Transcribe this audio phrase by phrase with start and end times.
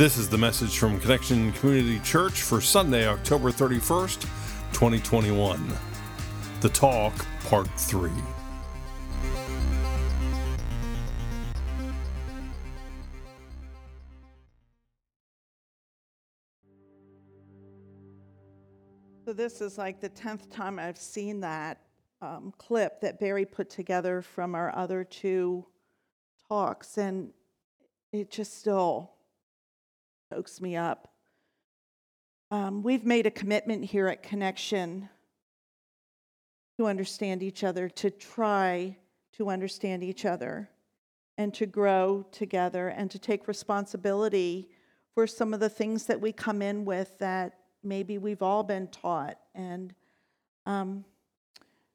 [0.00, 4.22] This is the message from Connection Community Church for Sunday, October 31st,
[4.72, 5.62] 2021.
[6.62, 7.12] The Talk,
[7.44, 8.10] Part 3.
[19.26, 21.82] So this is like the 10th time I've seen that
[22.22, 25.66] um, clip that Barry put together from our other two
[26.48, 27.34] talks, and
[28.12, 29.12] it just still
[30.32, 31.08] chokes me up.
[32.52, 35.08] Um, we've made a commitment here at Connection
[36.78, 38.96] to understand each other, to try
[39.32, 40.70] to understand each other,
[41.36, 44.68] and to grow together, and to take responsibility
[45.14, 48.86] for some of the things that we come in with that maybe we've all been
[48.88, 49.36] taught.
[49.54, 49.92] And
[50.64, 51.04] um,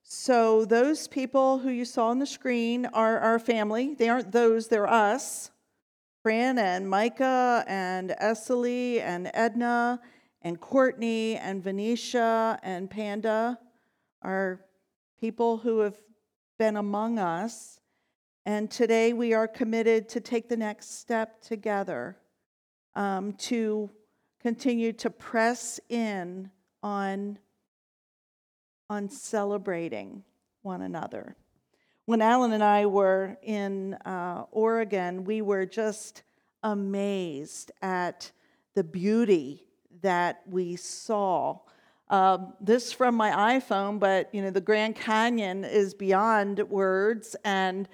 [0.04, 3.94] so, those people who you saw on the screen are our family.
[3.94, 5.52] They aren't those, they're us.
[6.26, 10.02] Fran and Micah and Essely and Edna
[10.42, 13.60] and Courtney and Venetia and Panda
[14.24, 14.66] are
[15.22, 15.94] people who have
[16.58, 17.80] been among us.
[18.44, 22.18] And today we are committed to take the next step together
[22.96, 23.92] um, to
[24.42, 26.50] continue to press in
[26.82, 27.38] on,
[28.90, 30.24] on celebrating
[30.64, 31.36] one another.
[32.08, 36.22] When Alan and I were in uh, Oregon, we were just
[36.62, 38.32] amazed at
[38.76, 39.64] the beauty
[40.02, 41.58] that we saw.
[42.12, 47.90] Um, this from my iPhone, but you know the Grand Canyon is beyond words, and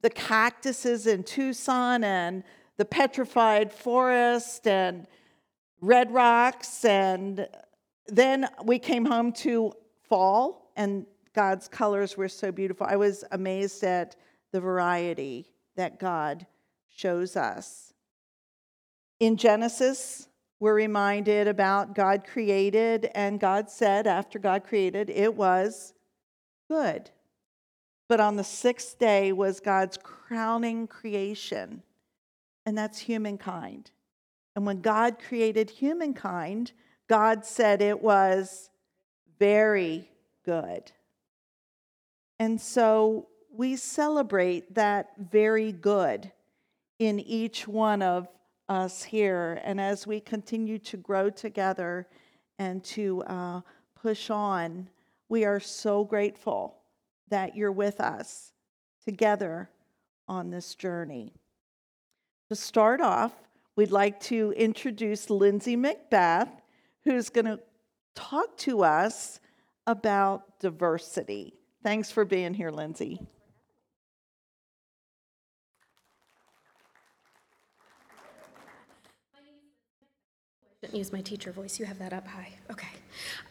[0.00, 2.44] the cactuses in Tucson, and
[2.76, 5.08] the petrified forest, and
[5.80, 7.48] red rocks, and
[8.06, 9.72] then we came home to
[10.08, 11.04] fall, and
[11.36, 12.86] God's colors were so beautiful.
[12.88, 14.16] I was amazed at
[14.52, 16.46] the variety that God
[16.88, 17.92] shows us.
[19.20, 20.28] In Genesis,
[20.60, 25.92] we're reminded about God created, and God said, after God created, it was
[26.70, 27.10] good.
[28.08, 31.82] But on the sixth day was God's crowning creation,
[32.64, 33.90] and that's humankind.
[34.54, 36.72] And when God created humankind,
[37.10, 38.70] God said it was
[39.38, 40.10] very
[40.46, 40.92] good.
[42.38, 46.30] And so we celebrate that very good
[46.98, 48.28] in each one of
[48.68, 49.60] us here.
[49.64, 52.06] And as we continue to grow together
[52.58, 53.60] and to uh,
[53.94, 54.88] push on,
[55.28, 56.76] we are so grateful
[57.28, 58.52] that you're with us
[59.04, 59.70] together
[60.28, 61.32] on this journey.
[62.50, 63.32] To start off,
[63.74, 66.48] we'd like to introduce Lindsay Macbeth,
[67.04, 67.60] who's going to
[68.14, 69.40] talk to us
[69.86, 71.54] about diversity.
[71.86, 73.20] Thanks for being here, Lindsay.
[80.92, 81.78] use my teacher voice.
[81.78, 82.48] You have that up high.
[82.72, 82.88] Okay.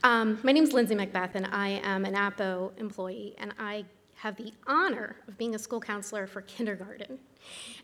[0.04, 3.86] Um, my name is Lindsay Macbeth, and I am an APO employee, and I
[4.16, 7.20] have the honor of being a school counselor for kindergarten,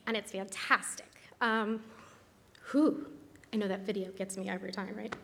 [0.06, 1.14] and it's fantastic.
[1.40, 1.82] Um,
[2.72, 3.08] whew,
[3.54, 5.16] I know that video gets me every time, right?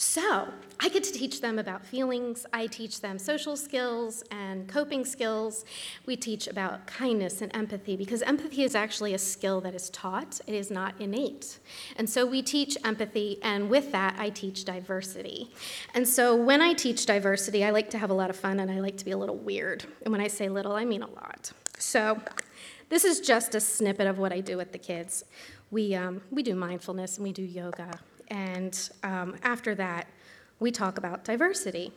[0.00, 0.46] So
[0.78, 2.46] I get to teach them about feelings.
[2.52, 5.64] I teach them social skills and coping skills.
[6.06, 10.40] We teach about kindness and empathy because empathy is actually a skill that is taught,
[10.46, 11.58] it is not innate.
[11.96, 15.50] And so we teach empathy, and with that, I teach diversity.
[15.94, 18.70] And so when I teach diversity, I like to have a lot of fun and
[18.70, 19.84] I like to be a little weird.
[20.02, 21.50] And when I say little, I mean a lot.
[21.76, 22.22] So
[22.88, 25.24] this is just a snippet of what I do with the kids.
[25.72, 27.98] We, um, we do mindfulness and we do yoga
[28.28, 30.06] and um, after that,
[30.60, 31.92] we talk about diversity.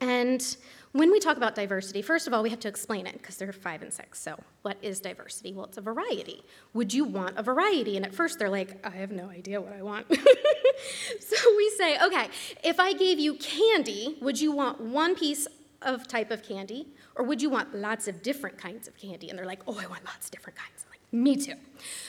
[0.00, 0.56] And
[0.92, 3.52] when we talk about diversity, first of all, we have to explain it because they're
[3.52, 4.20] five and six.
[4.20, 5.52] So, what is diversity?
[5.52, 6.42] Well, it's a variety.
[6.72, 7.96] Would you want a variety?
[7.96, 10.06] And at first, they're like, I have no idea what I want.
[11.20, 12.28] so, we say, okay,
[12.62, 15.46] if I gave you candy, would you want one piece
[15.82, 19.30] of type of candy, or would you want lots of different kinds of candy?
[19.30, 20.84] And they're like, oh, I want lots of different kinds.
[21.14, 21.54] Me too.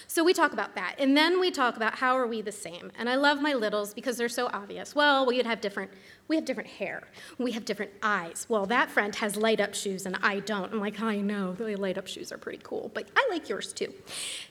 [0.07, 0.95] So we talk about that.
[0.97, 2.91] And then we talk about how are we the same?
[2.97, 4.95] And I love my littles because they're so obvious.
[4.95, 5.91] Well, we'd have different
[6.27, 7.03] we have different hair.
[7.37, 8.47] We have different eyes.
[8.49, 10.73] Well, that friend has light up shoes and I don't.
[10.73, 13.73] I'm like, I know, the light up shoes are pretty cool, but I like yours
[13.73, 13.93] too.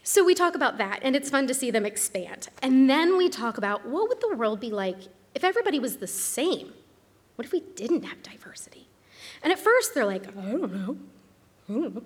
[0.04, 2.48] So we talk about that and it's fun to see them expand.
[2.62, 4.98] And then we talk about what would the world be like
[5.34, 6.74] if everybody was the same?
[7.34, 8.86] What if we didn't have diversity?
[9.42, 10.96] And at first they're like, I don't know.
[11.68, 12.02] I don't know.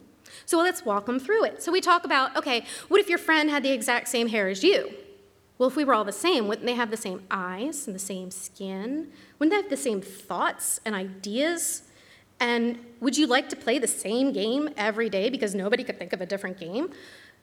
[0.46, 1.62] So let's walk them through it.
[1.62, 4.62] So we talk about okay, what if your friend had the exact same hair as
[4.62, 4.92] you?
[5.58, 8.00] Well, if we were all the same, wouldn't they have the same eyes and the
[8.00, 9.08] same skin?
[9.38, 11.82] Wouldn't they have the same thoughts and ideas?
[12.40, 16.12] And would you like to play the same game every day because nobody could think
[16.12, 16.90] of a different game?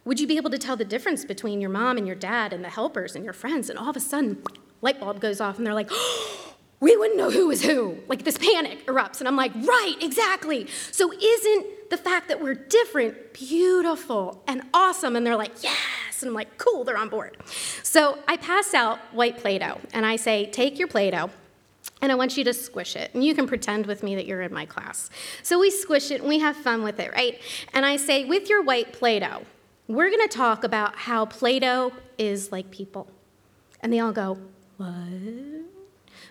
[0.05, 2.63] Would you be able to tell the difference between your mom and your dad and
[2.63, 3.69] the helpers and your friends?
[3.69, 4.41] And all of a sudden,
[4.81, 5.89] light bulb goes off and they're like,
[6.79, 7.97] we wouldn't know who is who.
[8.07, 9.19] Like this panic erupts.
[9.19, 10.67] And I'm like, right, exactly.
[10.91, 15.15] So isn't the fact that we're different beautiful and awesome?
[15.15, 16.21] And they're like, yes.
[16.21, 17.37] And I'm like, cool, they're on board.
[17.83, 21.29] So I pass out white Play Doh and I say, take your Play Doh
[22.01, 23.11] and I want you to squish it.
[23.13, 25.09] And you can pretend with me that you're in my class.
[25.43, 27.41] So we squish it and we have fun with it, right?
[27.73, 29.43] And I say, with your white Play Doh,
[29.87, 33.07] we're going to talk about how Play Doh is like people.
[33.81, 34.37] And they all go,
[34.77, 35.74] What?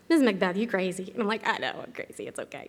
[0.08, 0.22] Ms.
[0.22, 1.10] Macbeth, you crazy.
[1.12, 2.26] And I'm like, I know, I'm crazy.
[2.26, 2.68] It's okay.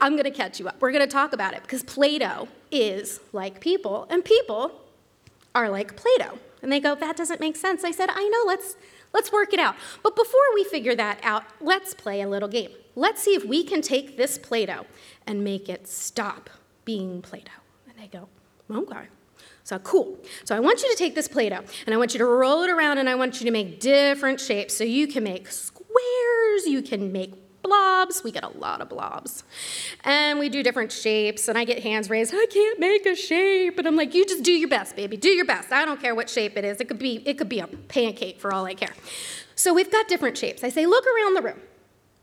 [0.00, 0.76] I'm going to catch you up.
[0.80, 4.72] We're going to talk about it because Play Doh is like people, and people
[5.54, 6.38] are like Play Doh.
[6.62, 7.84] And they go, That doesn't make sense.
[7.84, 8.76] I said, I know, let's
[9.16, 9.76] Let's work it out.
[10.02, 12.70] But before we figure that out, let's play a little game.
[12.94, 14.84] Let's see if we can take this Play Doh
[15.26, 16.50] and make it stop
[16.84, 17.62] being Play Doh.
[17.88, 18.28] And they go,
[18.70, 19.08] okay.
[19.64, 20.18] So cool.
[20.44, 22.62] So I want you to take this Play Doh and I want you to roll
[22.62, 24.76] it around and I want you to make different shapes.
[24.76, 25.48] So you can make
[25.96, 28.22] squares, you can make blobs.
[28.22, 29.44] We get a lot of blobs.
[30.04, 32.32] And we do different shapes, and I get hands raised.
[32.34, 33.78] I can't make a shape.
[33.78, 35.16] And I'm like, you just do your best, baby.
[35.16, 35.72] Do your best.
[35.72, 36.80] I don't care what shape it is.
[36.80, 38.94] It could be, it could be a pancake for all I care.
[39.54, 40.62] So we've got different shapes.
[40.62, 41.60] I say, look around the room.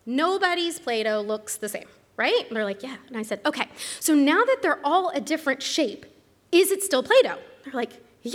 [0.06, 1.88] Nobody's Play-Doh looks the same,
[2.18, 2.46] right?
[2.48, 2.98] And they're like, yeah.
[3.08, 3.68] And I said, okay.
[4.00, 6.06] So now that they're all a different shape,
[6.52, 7.38] is it still Play-Doh?
[7.64, 8.34] They're like, yeah.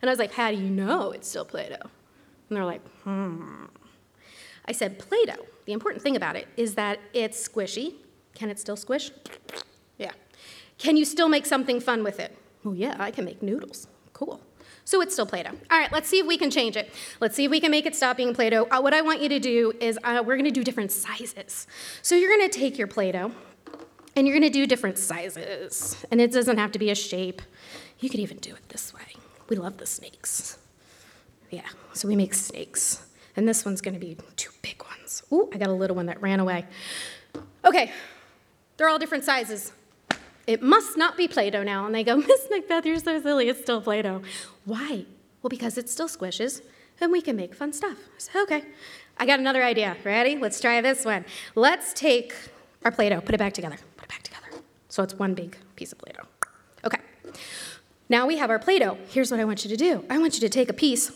[0.00, 1.76] And I was like, how do you know it's still Play-Doh?
[1.80, 3.66] And they're like, hmm.
[4.70, 7.94] I said, Play-Doh the important thing about it is that it's squishy.
[8.34, 9.12] Can it still squish?
[9.98, 10.10] Yeah.
[10.78, 12.36] Can you still make something fun with it?
[12.64, 13.86] Oh, yeah, I can make noodles.
[14.12, 14.40] Cool.
[14.84, 15.50] So it's still Play Doh.
[15.70, 16.92] All right, let's see if we can change it.
[17.20, 18.66] Let's see if we can make it stop being Play Doh.
[18.68, 21.68] Uh, what I want you to do is uh, we're gonna do different sizes.
[22.02, 23.30] So you're gonna take your Play Doh
[24.16, 26.04] and you're gonna do different sizes.
[26.10, 27.42] And it doesn't have to be a shape.
[28.00, 29.14] You could even do it this way.
[29.48, 30.58] We love the snakes.
[31.50, 33.06] Yeah, so we make snakes.
[33.36, 35.22] And this one's gonna be two big ones.
[35.32, 36.66] Ooh, I got a little one that ran away.
[37.64, 37.92] Okay,
[38.76, 39.72] they're all different sizes.
[40.46, 41.86] It must not be Play Doh now.
[41.86, 44.22] And they go, Miss Macbeth, you're so silly, it's still Play Doh.
[44.64, 45.04] Why?
[45.42, 46.62] Well, because it still squishes
[47.00, 47.96] and we can make fun stuff.
[47.96, 48.64] I said, okay,
[49.16, 49.96] I got another idea.
[50.04, 50.36] Ready?
[50.36, 51.24] Let's try this one.
[51.54, 52.34] Let's take
[52.84, 54.46] our Play Doh, put it back together, put it back together.
[54.88, 56.26] So it's one big piece of Play Doh.
[56.84, 56.98] Okay.
[58.08, 58.98] Now we have our Play Doh.
[59.08, 61.12] Here's what I want you to do I want you to take a piece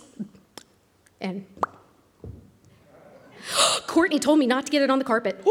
[1.21, 1.47] and
[3.87, 5.43] Courtney told me not to get it on the carpet.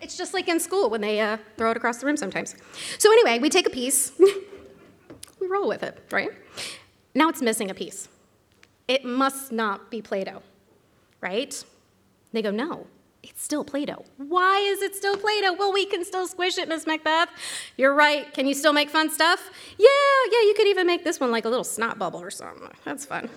[0.00, 2.54] it's just like in school when they uh, throw it across the room sometimes.
[2.98, 4.12] So, anyway, we take a piece,
[5.40, 6.30] we roll with it, right?
[7.14, 8.08] Now it's missing a piece.
[8.88, 10.42] It must not be Play Doh,
[11.20, 11.64] right?
[12.32, 12.86] They go, no,
[13.28, 14.04] it's still Play Doh.
[14.16, 15.54] Why is it still Play Doh?
[15.54, 17.28] Well, we can still squish it, Miss Macbeth.
[17.76, 18.32] You're right.
[18.32, 19.50] Can you still make fun stuff?
[19.78, 19.88] Yeah,
[20.30, 22.70] yeah, you could even make this one like a little snot bubble or something.
[22.84, 23.28] That's fun.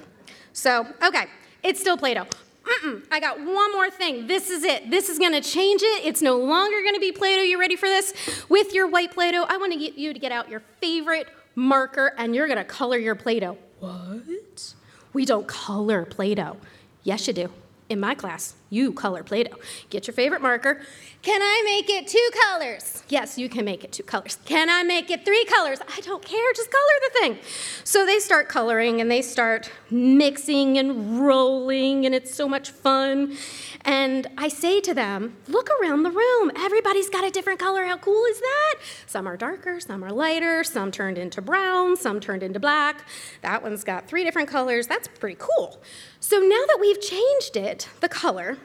[0.54, 1.26] So, okay,
[1.64, 2.28] it's still Play Doh.
[2.64, 4.28] Mm-mm, I got one more thing.
[4.28, 4.92] This is it.
[4.92, 6.06] This is going to change it.
[6.06, 7.42] It's no longer going to be Play Doh.
[7.42, 8.14] You ready for this?
[8.50, 11.28] With your white Play Doh, I want to get you to get out your favorite
[11.56, 13.58] marker and you're going to color your Play Doh.
[13.80, 14.74] What?
[15.14, 16.58] We don't color Play Doh.
[17.04, 17.50] Yes, you do
[17.90, 19.56] in my class, you color Play Doh.
[19.90, 20.82] Get your favorite marker.
[21.22, 23.04] Can I make it two colors?
[23.10, 24.38] Yes, you can make it two colors.
[24.46, 25.80] Can I make it three colors?
[25.86, 27.38] I don't care, just color the thing.
[27.84, 33.36] So they start coloring and they start mixing and rolling, and it's so much fun.
[33.82, 36.52] And I say to them, look around the room.
[36.56, 37.86] Everybody's got a different color.
[37.86, 38.76] How cool is that?
[39.08, 43.06] Some are darker, some are lighter, some turned into brown, some turned into black.
[43.42, 44.88] That one's got three different colors.
[44.88, 45.82] That's pretty cool.
[46.22, 48.58] So now that we've changed it, the color,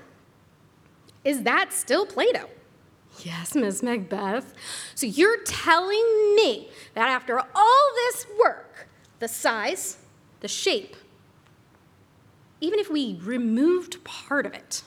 [1.24, 2.48] is that still Play Doh?
[3.22, 3.82] Yes, Ms.
[3.82, 4.54] Macbeth.
[4.94, 8.88] So you're telling me that after all this work,
[9.20, 9.98] the size,
[10.40, 10.96] the shape,
[12.60, 14.82] even if we removed part of it,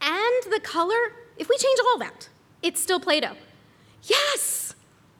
[0.00, 2.28] and the color, if we change all that,
[2.62, 3.36] it's still Play Doh.
[4.04, 4.74] Yes!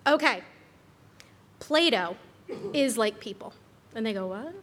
[0.06, 0.42] Okay.
[1.60, 2.16] Play Doh
[2.72, 3.54] is like people.
[3.94, 4.54] And they go, What?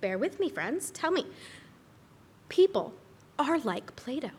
[0.00, 0.90] Bear with me, friends.
[0.90, 1.26] Tell me.
[2.48, 2.94] People
[3.38, 4.30] are like Play Doh.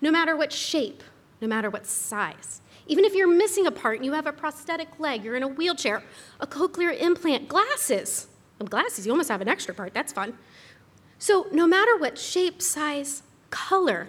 [0.00, 1.02] No matter what shape,
[1.40, 2.60] no matter what size.
[2.86, 5.48] Even if you're missing a part and you have a prosthetic leg, you're in a
[5.48, 6.02] wheelchair,
[6.40, 8.28] a cochlear implant, glasses.
[8.58, 9.92] With glasses, you almost have an extra part.
[9.92, 10.38] That's fun.
[11.18, 14.08] So, no matter what shape, size, color,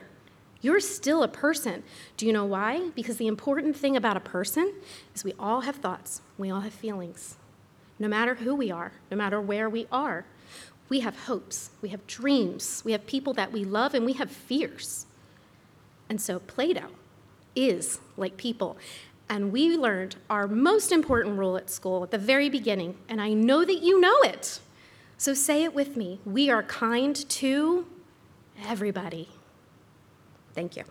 [0.61, 1.83] you're still a person.
[2.17, 2.89] Do you know why?
[2.95, 4.73] Because the important thing about a person
[5.15, 7.37] is we all have thoughts, we all have feelings.
[7.99, 10.25] No matter who we are, no matter where we are,
[10.89, 14.31] we have hopes, we have dreams, we have people that we love, and we have
[14.31, 15.05] fears.
[16.09, 16.89] And so Play Doh
[17.55, 18.77] is like people.
[19.29, 23.33] And we learned our most important rule at school at the very beginning, and I
[23.33, 24.59] know that you know it.
[25.17, 26.19] So say it with me.
[26.25, 27.85] We are kind to
[28.63, 29.29] everybody.
[30.53, 30.83] Thank you.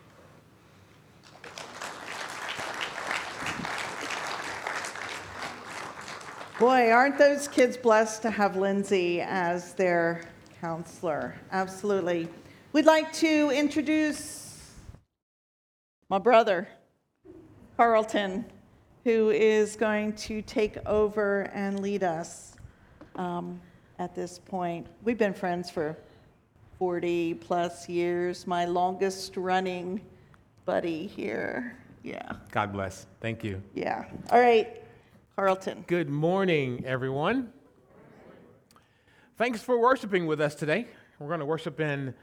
[6.59, 10.23] Boy, aren't those kids blessed to have Lindsay as their
[10.59, 11.35] counselor?
[11.53, 12.29] Absolutely.
[12.73, 14.73] We'd like to introduce
[16.09, 16.67] my brother,
[17.77, 18.47] Carlton,
[19.05, 22.55] who is going to take over and lead us
[23.17, 23.61] um,
[23.99, 24.87] at this point.
[25.05, 25.95] We've been friends for
[26.79, 30.01] 40 plus years, my longest running
[30.65, 31.77] buddy here.
[32.03, 33.05] Yeah, God bless.
[33.21, 33.61] Thank you.
[33.75, 34.07] yeah.
[34.31, 34.83] All right,
[35.37, 35.85] Carlton.
[35.87, 37.53] Good morning, everyone.
[39.37, 40.87] Thanks for worshiping with us today.
[41.19, 42.15] We're going to worship in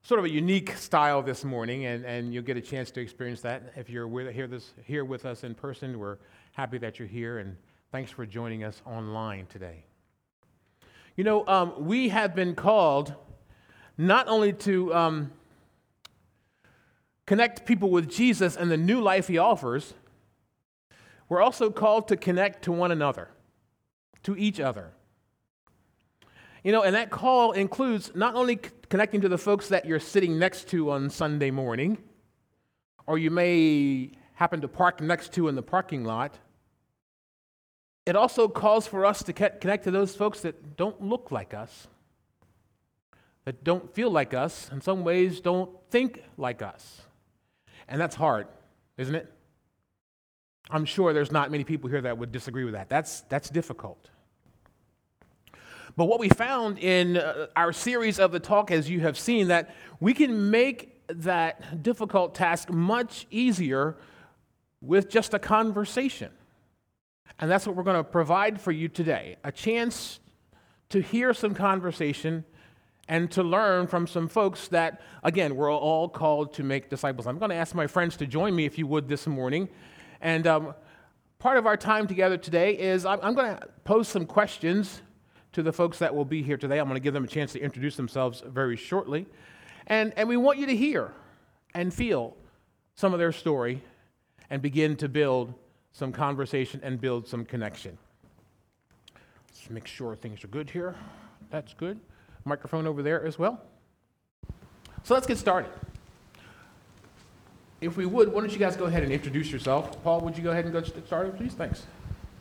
[0.00, 3.42] sort of a unique style this morning, and, and you'll get a chance to experience
[3.42, 3.74] that.
[3.76, 6.16] If you're with, here, this, here with us in person, we're
[6.52, 7.54] happy that you're here, and
[7.92, 9.84] thanks for joining us online today.
[11.16, 13.14] You know, um, we have been called
[13.98, 15.32] not only to um,
[17.26, 19.92] connect people with Jesus and the new life he offers,
[21.28, 23.28] we're also called to connect to one another,
[24.22, 24.92] to each other.
[26.64, 28.58] You know, and that call includes not only
[28.88, 31.98] connecting to the folks that you're sitting next to on Sunday morning,
[33.06, 36.38] or you may happen to park next to in the parking lot.
[38.06, 41.88] It also calls for us to connect to those folks that don't look like us,
[43.44, 47.02] that don't feel like us, in some ways don't think like us.
[47.86, 48.46] And that's hard,
[48.96, 49.32] isn't it?
[50.70, 52.88] I'm sure there's not many people here that would disagree with that.
[52.88, 54.10] That's, that's difficult.
[55.96, 59.48] But what we found in uh, our series of the talk, as you have seen,
[59.48, 63.96] that we can make that difficult task much easier
[64.80, 66.30] with just a conversation.
[67.40, 70.20] And that's what we're going to provide for you today a chance
[70.90, 72.44] to hear some conversation
[73.08, 77.26] and to learn from some folks that, again, we're all called to make disciples.
[77.26, 79.68] I'm going to ask my friends to join me, if you would, this morning.
[80.20, 80.74] And um,
[81.38, 85.02] part of our time together today is I'm, I'm going to pose some questions
[85.52, 86.78] to the folks that will be here today.
[86.78, 89.26] I'm going to give them a chance to introduce themselves very shortly.
[89.86, 91.12] And, and we want you to hear
[91.74, 92.36] and feel
[92.94, 93.82] some of their story
[94.50, 95.54] and begin to build
[95.92, 97.96] some conversation and build some connection.
[99.48, 100.94] Let's make sure things are good here.
[101.50, 101.98] That's good.
[102.44, 103.60] Microphone over there as well.
[105.02, 105.70] So let's get started.
[107.80, 110.02] If we would, why don't you guys go ahead and introduce yourself?
[110.02, 111.54] Paul, would you go ahead and get started, please?
[111.54, 111.84] Thanks.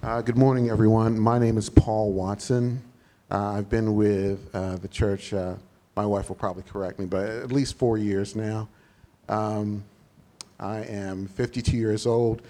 [0.02, 1.20] Uh, good morning, everyone.
[1.20, 2.82] My name is Paul Watson.
[3.30, 5.54] Uh, I've been with uh, the church, uh,
[5.96, 8.68] my wife will probably correct me, but at least four years now.
[9.30, 9.84] Um,
[10.60, 12.42] I am 52 years old,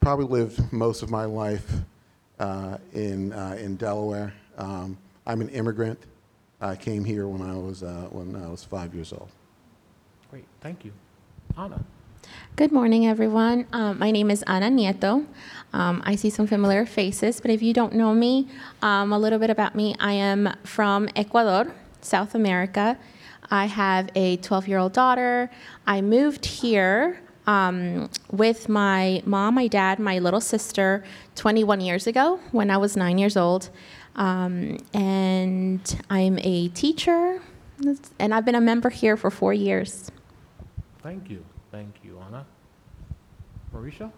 [0.00, 1.70] probably lived most of my life
[2.38, 4.32] uh, in, uh, in Delaware.
[4.56, 5.98] Um, I'm an immigrant.
[6.62, 9.28] I came here when I was, uh, when I was five years old.
[10.30, 10.92] Great, thank you.
[11.58, 11.84] Anna.
[12.60, 13.66] Good morning, everyone.
[13.72, 15.24] Um, my name is Ana Nieto.
[15.72, 18.48] Um, I see some familiar faces, but if you don't know me,
[18.82, 19.96] um, a little bit about me.
[19.98, 22.98] I am from Ecuador, South America.
[23.50, 25.50] I have a 12 year old daughter.
[25.86, 31.02] I moved here um, with my mom, my dad, my little sister
[31.36, 33.70] 21 years ago when I was nine years old.
[34.16, 37.40] Um, and I'm a teacher,
[38.18, 40.10] and I've been a member here for four years.
[41.02, 41.42] Thank you.
[41.70, 42.46] Thank you, Anna.
[43.72, 44.10] Marisha?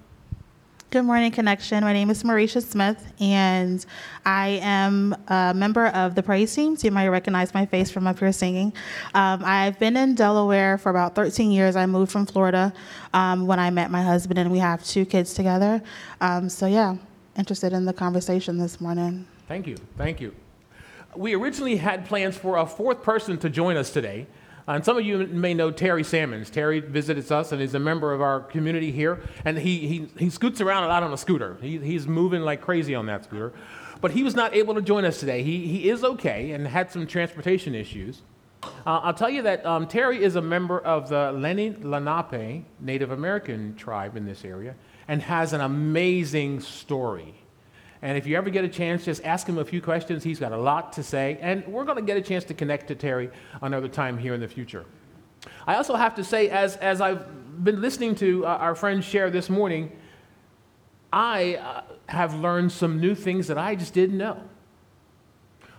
[0.88, 1.84] Good morning, Connection.
[1.84, 3.84] My name is Marisha Smith, and
[4.24, 6.76] I am a member of the praise team.
[6.76, 8.72] So you might recognize my face from up here singing.
[9.14, 11.76] Um, I've been in Delaware for about 13 years.
[11.76, 12.72] I moved from Florida
[13.12, 15.82] um, when I met my husband, and we have two kids together.
[16.20, 16.96] Um, so, yeah,
[17.36, 19.26] interested in the conversation this morning.
[19.48, 19.76] Thank you.
[19.98, 20.34] Thank you.
[21.16, 24.26] We originally had plans for a fourth person to join us today.
[24.74, 26.48] And some of you may know Terry Salmons.
[26.48, 29.20] Terry visits us and is a member of our community here.
[29.44, 31.58] And he, he, he scoots around a lot on a scooter.
[31.60, 33.52] He, he's moving like crazy on that scooter.
[34.00, 35.42] But he was not able to join us today.
[35.42, 38.22] He, he is okay and had some transportation issues.
[38.62, 43.10] Uh, I'll tell you that um, Terry is a member of the Lenni Lenape Native
[43.10, 44.74] American tribe in this area
[45.08, 47.34] and has an amazing story.
[48.02, 50.24] And if you ever get a chance, just ask him a few questions.
[50.24, 51.38] He's got a lot to say.
[51.40, 53.30] And we're going to get a chance to connect to Terry
[53.62, 54.84] another time here in the future.
[55.66, 59.30] I also have to say, as, as I've been listening to uh, our friends share
[59.30, 59.92] this morning,
[61.12, 64.40] I uh, have learned some new things that I just didn't know.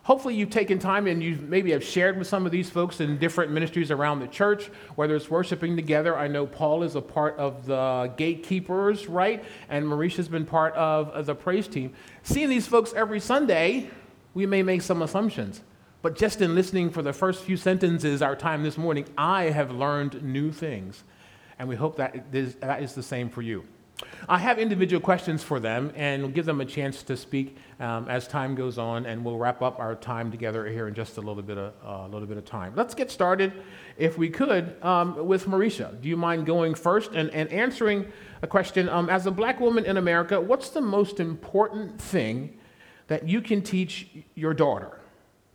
[0.03, 3.17] Hopefully, you've taken time and you maybe have shared with some of these folks in
[3.17, 6.17] different ministries around the church, whether it's worshiping together.
[6.17, 9.45] I know Paul is a part of the gatekeepers, right?
[9.69, 11.93] And Marisha's been part of, the praise team.
[12.21, 13.89] Seeing these folks every Sunday,
[14.33, 15.61] we may make some assumptions.
[16.01, 19.71] But just in listening for the first few sentences, our time this morning, I have
[19.71, 21.05] learned new things.
[21.57, 22.29] And we hope that
[22.59, 23.63] that is the same for you.
[24.27, 28.07] I have individual questions for them and we'll give them a chance to speak um,
[28.07, 31.21] as time goes on, and we'll wrap up our time together here in just a
[31.21, 32.73] little bit of, uh, little bit of time.
[32.75, 33.51] Let's get started,
[33.97, 35.99] if we could, um, with Marisha.
[36.01, 38.87] Do you mind going first and, and answering a question?
[38.87, 42.57] Um, as a black woman in America, what's the most important thing
[43.07, 44.99] that you can teach your daughter?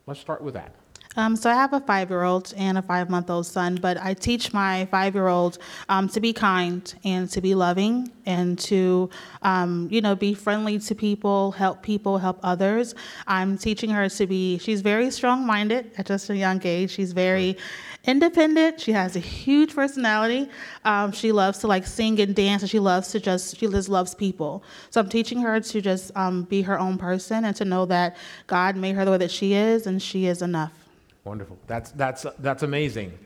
[0.05, 0.75] Let's start with that.
[1.19, 5.57] Um, so I have a five-year-old and a five-month-old son, but I teach my five-year-old
[5.89, 9.09] um, to be kind and to be loving and to,
[9.41, 12.95] um, you know, be friendly to people, help people, help others.
[13.27, 14.59] I'm teaching her to be.
[14.59, 16.91] She's very strong-minded at just a young age.
[16.91, 17.57] She's very
[18.05, 18.79] independent.
[18.79, 20.49] She has a huge personality.
[20.85, 23.89] Um, she loves to like sing and dance, and she loves to just she just
[23.89, 24.63] loves people.
[24.89, 28.15] So I'm teaching her to just um, be her own person and to know that
[28.47, 30.71] God made her the way that she is, and she is enough.
[31.23, 31.57] Wonderful.
[31.67, 33.17] That's, that's, that's amazing.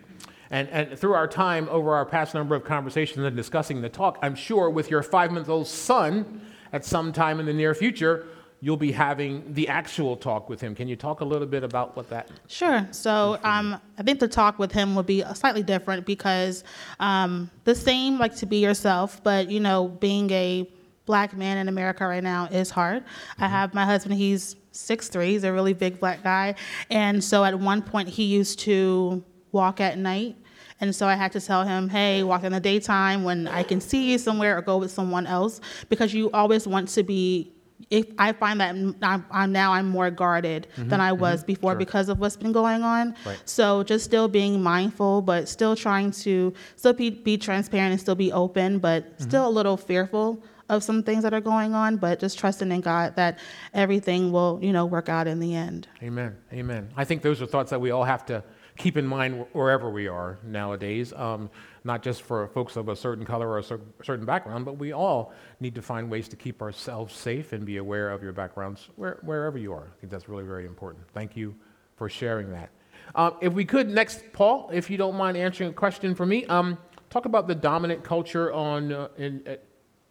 [0.50, 4.20] And, and through our time over our past number of conversations and discussing the talk,
[4.22, 8.28] I'm sure with your five month old son at some time in the near future,
[8.64, 10.74] you'll be having the actual talk with him.
[10.74, 12.30] Can you talk a little bit about what that?
[12.48, 12.88] Sure.
[12.92, 16.64] So um, I think the talk with him will be slightly different because
[17.00, 20.70] um, the same, like to be yourself, but you know, being a
[21.06, 23.04] black man in America right now is hard.
[23.04, 23.44] Mm-hmm.
[23.44, 25.32] I have my husband, he's six three.
[25.32, 26.56] He's a really big black guy.
[26.89, 30.36] And so at one point he used to walk at night.
[30.82, 33.80] And so I had to tell him, hey, walk in the daytime when I can
[33.80, 37.53] see you somewhere or go with someone else because you always want to be
[37.89, 41.48] if I find that I'm, I'm, now I'm more guarded mm-hmm, than I was mm-hmm,
[41.48, 41.80] before sure.
[41.80, 43.15] because of what's been going on.
[43.25, 43.39] Right.
[43.46, 48.15] So just still being mindful, but still trying to still be, be transparent and still
[48.15, 49.24] be open, but mm-hmm.
[49.24, 52.82] still a little fearful of some things that are going on, but just trusting in
[52.82, 53.39] God that
[53.74, 55.88] everything will, you know, work out in the end.
[56.01, 56.36] Amen.
[56.51, 56.89] Amen.
[56.96, 58.43] I think those are thoughts that we all have to
[58.77, 61.14] keep in mind wherever we are nowadays.
[61.14, 61.50] Um,
[61.83, 63.64] not just for folks of a certain color or a
[64.03, 67.77] certain background, but we all need to find ways to keep ourselves safe and be
[67.77, 69.92] aware of your backgrounds where, wherever you are.
[69.98, 71.03] I think that's really very important.
[71.14, 71.55] Thank you
[71.98, 72.70] for sharing that.
[73.16, 76.46] Uh, if we could, next, Paul, if you don't mind answering a question for me,
[76.46, 76.77] um,
[77.09, 79.55] talk about the dominant culture on uh, in, uh,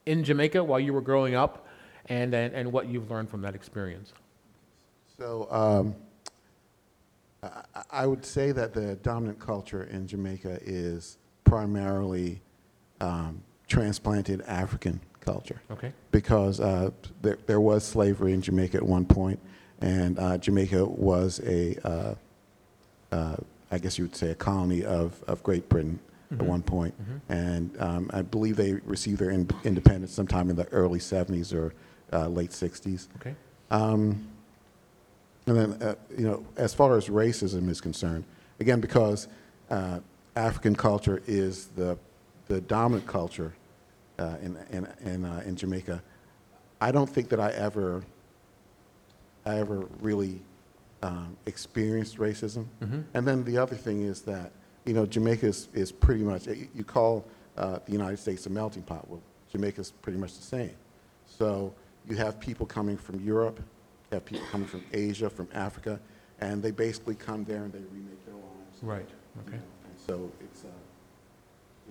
[0.07, 1.67] in Jamaica while you were growing up
[2.07, 4.13] and, and, and what you've learned from that experience?
[5.19, 5.95] So, um,
[7.43, 12.41] I, I would say that the dominant culture in Jamaica is primarily
[13.01, 15.61] um, transplanted African culture.
[15.71, 15.93] Okay.
[16.11, 19.41] Because uh, there, there was slavery in Jamaica at one point,
[19.81, 22.15] and uh, Jamaica was a, uh,
[23.13, 23.37] uh
[23.71, 25.99] I guess you would say, a colony of, of Great Britain.
[26.41, 26.95] At one point.
[27.01, 27.33] Mm-hmm.
[27.33, 31.75] and um, I believe they received their in- independence sometime in the early 70s or
[32.13, 33.09] uh, late 60s.
[33.17, 33.35] Okay.
[33.71, 34.29] Um,
[35.47, 38.25] and then, uh, you know, as far as racism is concerned,
[38.61, 39.29] again, because
[39.71, 40.01] uh,
[40.37, 41.99] African culture is the,
[42.47, 43.55] the dominant culture
[44.19, 46.03] uh, in, in, in, uh, in Jamaica,
[46.81, 48.05] I don't think that I ever,
[49.45, 50.41] I ever really
[51.03, 52.67] um, experienced racism.
[52.81, 53.01] Mm-hmm.
[53.15, 54.53] And then the other thing is that
[54.85, 57.25] you know, Jamaica is, is pretty much, you call
[57.57, 59.09] uh, the United States a melting pot.
[59.09, 60.75] Well, Jamaica's pretty much the same.
[61.27, 61.73] So
[62.09, 63.59] you have people coming from Europe,
[64.11, 66.01] you have people coming from Asia, from Africa,
[66.41, 68.83] and they basically come there and they remake their lives.
[68.83, 69.09] Right,
[69.47, 69.57] okay.
[69.57, 70.69] Know, and so it's, uh,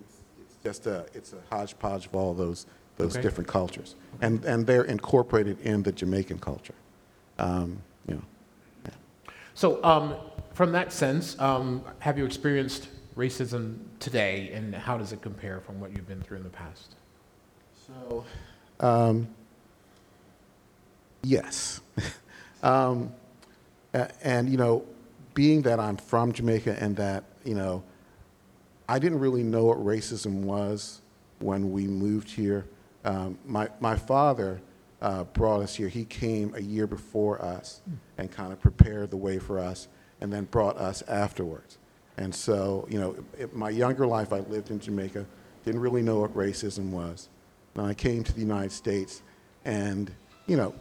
[0.00, 2.66] it's, it's just a, it's a hodgepodge of all those,
[2.98, 3.22] those okay.
[3.22, 3.96] different cultures.
[4.20, 6.74] And, and they're incorporated in the Jamaican culture.
[7.38, 8.22] Um, you know.
[9.54, 10.16] So um,
[10.54, 15.80] from that sense, um, have you experienced racism today, and how does it compare from
[15.80, 16.96] what you've been through in the past?
[17.86, 18.24] So,
[18.80, 19.28] um,
[21.22, 21.80] yes.
[22.62, 23.12] um,
[24.22, 24.84] and, you know,
[25.34, 27.82] being that I'm from Jamaica and that, you know,
[28.88, 31.00] I didn't really know what racism was
[31.38, 32.66] when we moved here.
[33.04, 34.60] Um, my, my father
[35.00, 35.88] uh, brought us here.
[35.88, 37.80] He came a year before us
[38.18, 39.88] and kind of prepared the way for us
[40.22, 41.78] and then brought us afterwards.
[42.16, 43.16] And so, you know,
[43.52, 45.26] my younger life, I lived in Jamaica,
[45.64, 47.28] didn't really know what racism was.
[47.74, 49.22] And I came to the United States,
[49.64, 50.10] and
[50.46, 50.74] you know,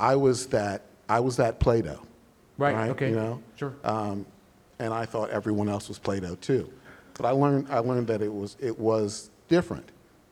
[0.00, 2.00] I was that I was that Play-Doh.
[2.58, 2.74] Right.
[2.74, 2.90] right?
[2.90, 3.10] Okay.
[3.10, 3.42] You know.
[3.56, 3.74] Sure.
[3.84, 4.26] Um,
[4.78, 6.72] and I thought everyone else was Play-Doh too,
[7.14, 9.88] but I learned I learned that it was it was different,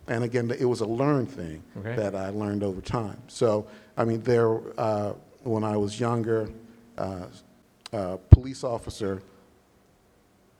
[0.08, 1.94] and again, it was a learned thing okay.
[1.94, 3.18] that I learned over time.
[3.28, 6.48] So, I mean, there uh, when I was younger
[6.96, 7.26] uh,
[7.92, 9.22] a police officer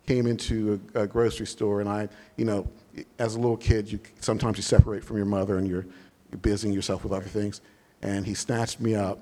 [0.07, 2.69] came into a, a grocery store, and I, you know,
[3.19, 5.87] as a little kid, you sometimes you separate from your mother and you're,
[6.31, 7.61] you're busying yourself with other things.
[8.03, 9.19] And he snatched me up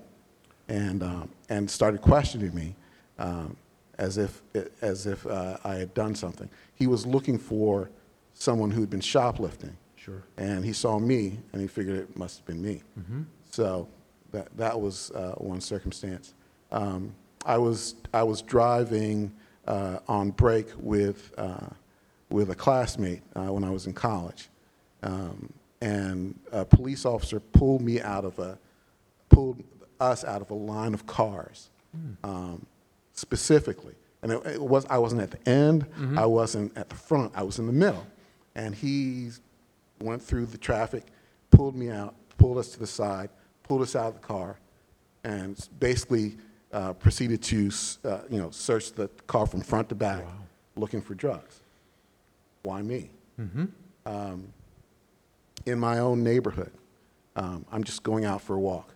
[0.69, 2.75] and um, and started questioning me
[3.19, 3.57] um,
[3.99, 4.43] as if
[4.81, 6.49] as if uh, I had done something.
[6.75, 7.91] He was looking for
[8.35, 9.77] someone who'd been shoplifting.
[9.97, 10.23] Sure.
[10.37, 12.83] And he saw me, and he figured it must have been me.
[12.99, 13.23] Mm-hmm.
[13.51, 13.89] So
[14.33, 16.35] that that was uh, one circumstance.
[16.71, 17.15] Um,
[17.49, 19.33] I was I was driving
[19.67, 21.69] uh, on break with uh,
[22.31, 24.51] with a classmate uh, when I was in college,
[25.03, 28.59] um, and a police officer pulled me out of a
[29.31, 29.65] pulled
[29.99, 31.71] us out of a line of cars,
[32.23, 32.65] um,
[33.15, 33.95] specifically.
[34.23, 35.87] And it, it was I wasn't at the end,
[36.19, 38.07] I wasn't at the front, I was in the middle,
[38.55, 39.31] and he
[40.01, 41.05] went through the traffic,
[41.51, 43.31] pulled me out, pulled us to the side,
[43.63, 44.59] pulled us out of the car,
[45.25, 46.37] and basically
[46.73, 47.71] uh, proceeded to,
[48.05, 50.25] uh, you know, search the car from front to back,
[50.77, 51.61] looking for drugs.
[52.63, 53.11] Why me?
[54.07, 54.53] Um,
[55.67, 56.73] in my own neighborhood,
[57.37, 58.95] um, I'm just going out for a walk,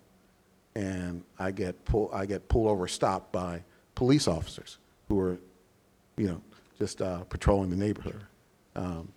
[0.74, 3.62] and I get pull, I get pulled over, stopped by
[3.94, 5.38] police officers who are,
[6.16, 6.40] you know,
[6.78, 8.20] just uh, patrolling the neighborhood.
[8.74, 9.12] Um,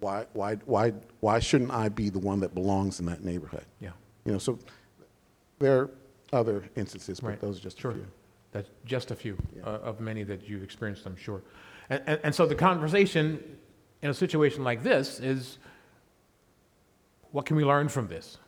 [0.00, 3.64] why, why, why, why shouldn't I be the one that belongs in that neighborhood?
[3.80, 3.90] Yeah.
[4.24, 4.58] You know, so
[5.60, 5.90] there
[6.32, 7.40] other instances, but Right.
[7.40, 7.90] those are just Sure.
[7.92, 8.06] a few.
[8.52, 11.42] That's just a few uh, of many that you've experienced, I'm sure.
[11.88, 13.58] And, and, and so the conversation
[14.02, 15.58] in a situation like this is
[17.30, 18.38] what can we learn from this?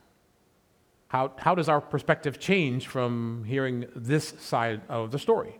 [1.08, 5.58] How, how does our perspective change from hearing this side of the story?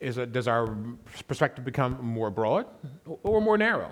[0.00, 0.76] Is it, does our
[1.26, 2.66] perspective become more broad
[3.22, 3.90] or more narrow?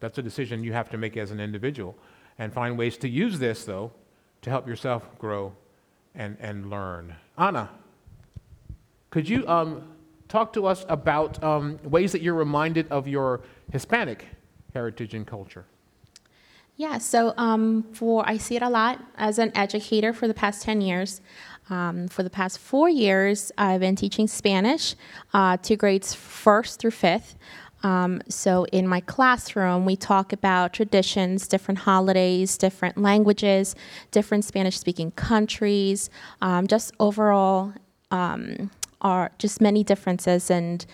[0.00, 1.96] That's a decision you have to make as an individual
[2.38, 3.92] and find ways to use this, though,
[4.42, 5.54] to help yourself grow
[6.14, 7.14] and, and learn.
[7.36, 7.70] Anna,
[9.10, 9.82] could you um,
[10.28, 14.26] talk to us about um, ways that you're reminded of your Hispanic
[14.72, 15.64] heritage and culture?
[16.76, 20.62] Yeah, so um, for I see it a lot as an educator for the past
[20.62, 21.20] 10 years.
[21.70, 24.96] Um, for the past four years, I've been teaching Spanish
[25.32, 27.36] uh, to grades first through fifth.
[27.84, 33.76] Um, so in my classroom, we talk about traditions, different holidays, different languages,
[34.10, 37.74] different Spanish-speaking countries, um, just overall
[38.10, 38.70] um,
[39.02, 40.50] are just many differences.
[40.50, 40.84] And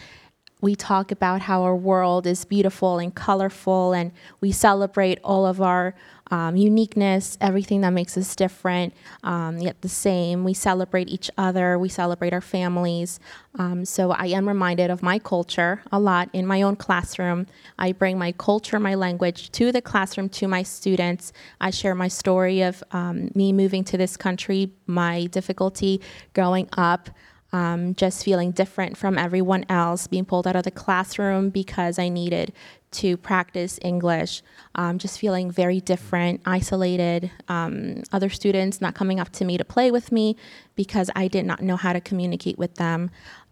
[0.60, 5.62] we talk about how our world is beautiful and colorful, and we celebrate all of
[5.62, 5.94] our
[6.30, 10.44] um, uniqueness, everything that makes us different, um, yet the same.
[10.44, 13.18] We celebrate each other, we celebrate our families.
[13.58, 17.46] Um, so I am reminded of my culture a lot in my own classroom.
[17.78, 21.32] I bring my culture, my language to the classroom to my students.
[21.60, 26.00] I share my story of um, me moving to this country, my difficulty
[26.32, 27.10] growing up
[27.52, 32.08] um, just feeling different from everyone else, being pulled out of the classroom because I
[32.08, 32.52] needed
[32.92, 34.42] to practice English,
[34.74, 39.64] um, just feeling very different, isolated, um, other students not coming up to me to
[39.64, 40.36] play with me
[40.74, 43.10] because I did not know how to communicate with them.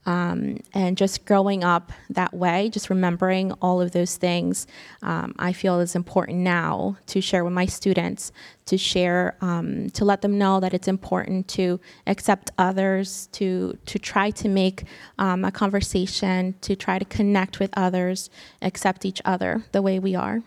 [0.08, 4.66] Um, and just growing up that way, just remembering all of those things,
[5.02, 8.32] um, I feel is important now to share with my students,
[8.64, 13.98] to share, um, to let them know that it's important to accept others, to to
[13.98, 14.84] try to make
[15.18, 18.30] um, a conversation, to try to connect with others,
[18.62, 20.42] accept each other the way we are.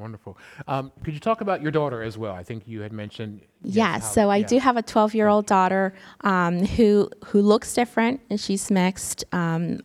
[0.00, 0.38] Wonderful.
[0.66, 2.34] Um, could you talk about your daughter as well?
[2.34, 3.42] I think you had mentioned.
[3.62, 4.46] Yes, how- so I yeah.
[4.46, 9.24] do have a 12 year old daughter um, who who looks different and she's mixed.
[9.32, 9.80] Um,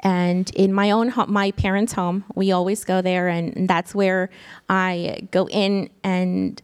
[0.00, 4.30] and in my own home, my parents' home, we always go there, and that's where
[4.68, 6.62] I go in and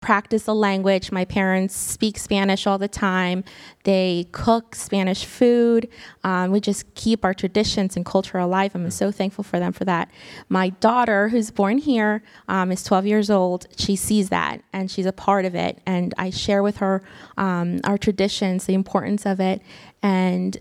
[0.00, 1.12] practice the language.
[1.12, 3.44] My parents speak Spanish all the time.
[3.84, 5.88] They cook Spanish food.
[6.24, 8.74] Um, we just keep our traditions and culture alive.
[8.74, 10.10] I'm so thankful for them for that.
[10.48, 13.66] My daughter, who's born here, um, is 12 years old.
[13.76, 15.80] She sees that and she's a part of it.
[15.84, 17.02] And I share with her
[17.36, 19.60] um, our traditions, the importance of it.
[20.02, 20.58] And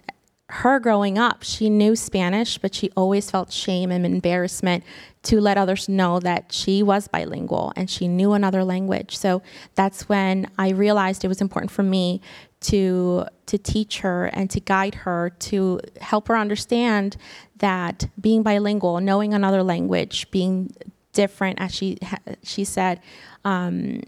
[0.49, 4.83] her growing up, she knew Spanish, but she always felt shame and embarrassment
[5.23, 9.15] to let others know that she was bilingual and she knew another language.
[9.15, 9.43] So
[9.75, 12.21] that's when I realized it was important for me
[12.62, 17.15] to to teach her and to guide her to help her understand
[17.57, 20.73] that being bilingual, knowing another language, being
[21.13, 21.99] different, as she
[22.43, 23.01] she said,
[23.45, 24.01] um,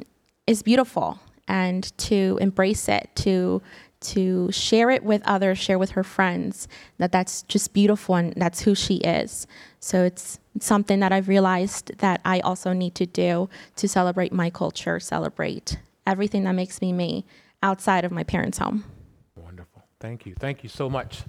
[0.48, 3.62] is beautiful, and to embrace it, to
[4.02, 8.62] to share it with others, share with her friends, that that's just beautiful and that's
[8.62, 9.48] who she is.
[9.80, 14.50] So it's something that I've realized that I also need to do to celebrate my
[14.50, 17.26] culture, celebrate everything that makes me me
[17.64, 18.84] outside of my parents' home.
[19.36, 19.84] Wonderful.
[20.00, 20.36] Thank you.
[20.38, 21.24] Thank you so much.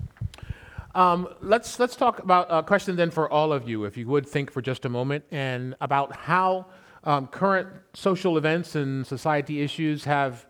[0.94, 4.28] Um, let's let's talk about a question then for all of you, if you would
[4.28, 6.66] think for just a moment, and about how
[7.04, 10.46] um, current social events and society issues have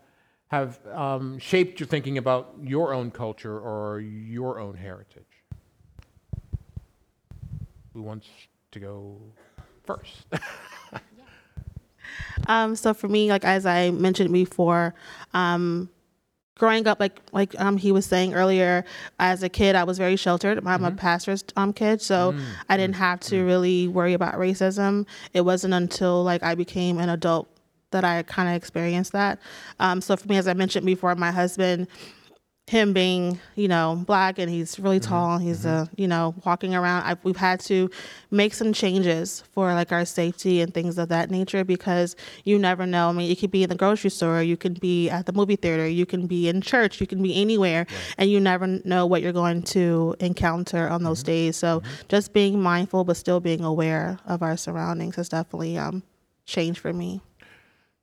[0.53, 5.23] have um, shaped your thinking about your own culture or your own heritage.
[7.93, 8.27] Who wants
[8.71, 9.19] to go
[9.83, 10.25] first?
[12.47, 14.93] Um, so for me, like as I mentioned before,
[15.33, 15.89] um,
[16.57, 18.83] growing up, like like um, he was saying earlier,
[19.19, 20.57] as a kid, I was very sheltered.
[20.57, 20.85] I'm Mm-hmm.
[20.85, 22.43] a pastor's um, kid, so Mm.
[22.69, 25.05] I didn't have to really worry about racism.
[25.33, 27.47] It wasn't until like I became an adult
[27.93, 29.39] that I kind of experienced that.
[29.79, 31.87] Um, so for me, as I mentioned before, my husband.
[32.67, 35.09] Him being, you know, black and he's really Mm-hmm.
[35.11, 35.35] tall.
[35.35, 37.03] And he's, uh, you know, walking around.
[37.03, 37.89] i we've had to
[38.31, 42.85] make some changes for like our safety and things of that nature because you never
[42.85, 43.09] know.
[43.09, 45.57] I mean, you could be in the grocery store, you can be at the movie
[45.57, 47.85] theater, you can be in church, you can be anywhere,
[48.17, 51.57] and you never know what you're going to encounter on those days.
[51.57, 56.01] So just being mindful, but still being aware of our surroundings has definitely um,
[56.45, 57.19] changed for me.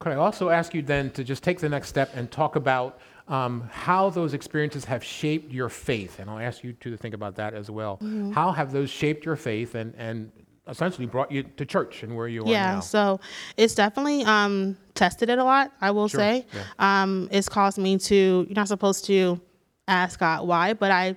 [0.01, 2.99] Could I also ask you then to just take the next step and talk about
[3.29, 6.19] um, how those experiences have shaped your faith?
[6.21, 7.97] And I'll ask you to think about that as well.
[7.99, 8.33] Mm-hmm.
[8.33, 10.33] How have those shaped your faith and, and
[10.67, 12.51] essentially brought you to church and where you are now?
[12.51, 13.21] yeah, so
[13.59, 16.47] it's definitely um, tested it a lot, I will Sure, say.
[16.79, 18.15] Um, it's caused me to,
[18.49, 19.39] you're not supposed to
[19.87, 21.15] ask God why, but I,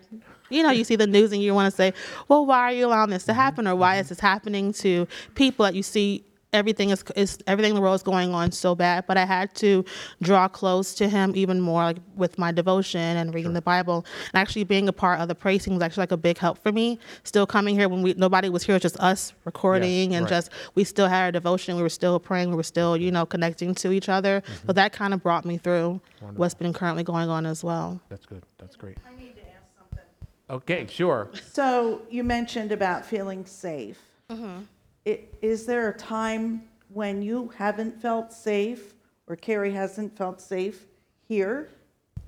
[0.49, 1.93] you know, you see the news and you want to say,
[2.27, 3.29] well, why are you allowing this Mm-hmm.
[3.31, 3.65] to happen?
[3.65, 6.25] Or why is this happening to people that you see?
[6.53, 9.53] Everything is, is everything in the world is going on so bad, but I had
[9.55, 9.83] to
[10.21, 14.39] draw close to Him even more, like with my devotion and reading the Bible, and
[14.39, 16.71] actually being a part of the praise team was actually like a big help for
[16.71, 16.99] me.
[17.23, 20.29] Still coming here when we nobody was here, it was just us recording and right.
[20.29, 21.75] just we still had our devotion.
[21.75, 22.49] We were still praying.
[22.49, 24.41] We were still, you know, connecting to each other.
[24.41, 24.67] Mm-hmm.
[24.67, 26.01] So that kind of brought me through
[26.35, 27.99] what's been currently going on as well.
[28.09, 28.43] That's good.
[28.59, 28.97] That's great.
[29.07, 30.05] I need to ask something.
[30.49, 31.29] Okay, sure.
[31.51, 33.99] So you mentioned about feeling safe.
[34.29, 34.63] Mm-hmm.
[35.05, 38.93] I- Is there a time when you haven't felt safe
[39.27, 40.85] or Carrie hasn't felt safe
[41.27, 41.69] here?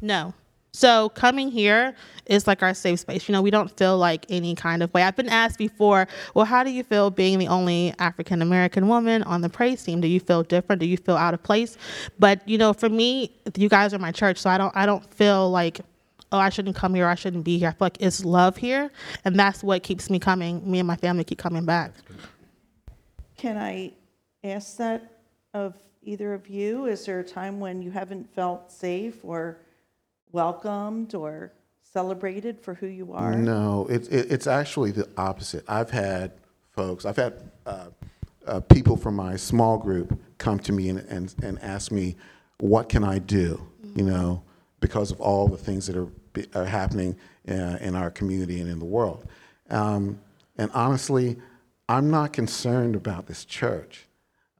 [0.01, 0.33] No.
[0.73, 3.29] So coming here is like our safe space.
[3.29, 5.03] You know, we don't feel like any kind of way.
[5.03, 9.23] I've been asked before, well, how do you feel being the only African American woman
[9.23, 10.01] on the praise team?
[10.01, 10.81] Do you feel different?
[10.81, 11.77] Do you feel out of place?
[12.19, 15.05] But you know, for me, you guys are my church, so I don't I don't
[15.13, 15.79] feel like
[16.33, 17.69] oh, I shouldn't come here, I shouldn't be here.
[17.69, 18.91] I feel like it's love here,
[19.23, 20.69] and that's what keeps me coming.
[20.69, 21.93] Me and my family keep coming back.
[23.45, 23.91] Can I
[24.43, 25.21] ask that
[25.53, 26.87] of either of you?
[26.87, 29.59] Is there a time when you haven't felt safe or
[30.31, 31.53] welcomed or
[31.83, 33.35] celebrated for who you are?
[33.35, 35.63] No, it, it, it's actually the opposite.
[35.67, 36.31] I've had
[36.71, 37.35] folks, I've had
[37.67, 37.89] uh,
[38.47, 42.15] uh, people from my small group come to me and, and, and ask me,
[42.57, 43.61] what can I do?
[43.95, 44.41] You know,
[44.79, 46.09] because of all the things that are,
[46.55, 47.15] are happening
[47.47, 49.27] uh, in our community and in the world.
[49.69, 50.19] Um,
[50.57, 51.37] and honestly,
[51.87, 54.07] I'm not concerned about this church.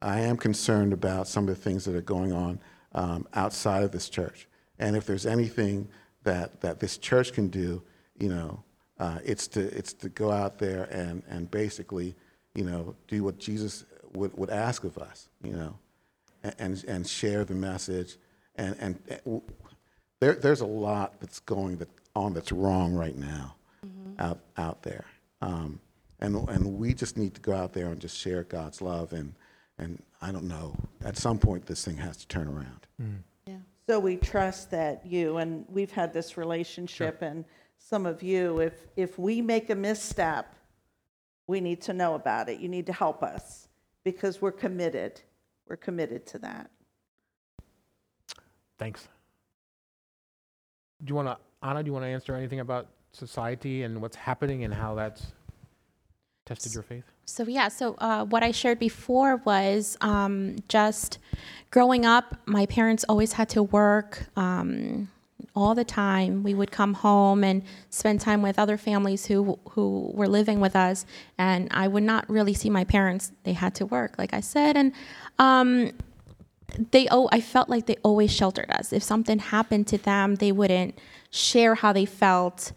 [0.00, 2.60] I am concerned about some of the things that are going on
[2.94, 4.46] um, outside of this church.
[4.78, 5.88] And if there's anything
[6.22, 7.82] that, that this church can do,
[8.18, 8.62] you know,
[8.98, 12.14] uh, it's, to, it's to go out there and, and basically,
[12.54, 13.84] you know, do what Jesus
[14.14, 15.78] would, would ask of us, you know,
[16.42, 18.16] and, and, and share the message.
[18.56, 19.42] And, and uh, w-
[20.20, 23.56] there, there's a lot that's going that, on that's wrong right now
[24.18, 25.04] out, out there.
[25.42, 25.80] Um,
[26.20, 29.12] and, and we just need to go out there and just share God's love.
[29.12, 29.34] And,
[29.78, 30.74] and I don't know,
[31.04, 32.86] at some point, this thing has to turn around.
[33.00, 33.18] Mm.
[33.46, 33.56] Yeah.
[33.86, 37.44] So we trust that you, and we've had this relationship, and
[37.78, 40.54] some of you, if, if we make a misstep,
[41.46, 42.58] we need to know about it.
[42.58, 43.68] You need to help us
[44.02, 45.20] because we're committed.
[45.68, 46.70] We're committed to that.
[48.78, 49.08] Thanks.
[51.04, 54.16] Do you want to, Anna, do you want to answer anything about society and what's
[54.16, 55.32] happening and how that's
[56.46, 57.04] tested your faith?
[57.26, 61.18] So yeah, so uh, what I shared before was um, just
[61.70, 62.36] growing up.
[62.46, 65.08] My parents always had to work um,
[65.54, 66.44] all the time.
[66.44, 70.76] We would come home and spend time with other families who who were living with
[70.76, 71.04] us,
[71.36, 73.32] and I would not really see my parents.
[73.42, 74.92] They had to work, like I said, and
[75.40, 75.90] um,
[76.92, 78.92] they oh I felt like they always sheltered us.
[78.92, 80.98] If something happened to them, they wouldn't
[81.30, 82.72] share how they felt.